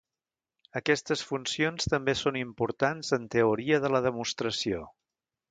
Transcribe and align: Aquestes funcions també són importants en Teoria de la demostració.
Aquestes 0.79 1.21
funcions 1.31 1.87
també 1.93 2.15
són 2.21 2.39
importants 2.41 3.13
en 3.19 3.29
Teoria 3.37 3.83
de 3.85 3.93
la 3.99 4.03
demostració. 4.09 4.83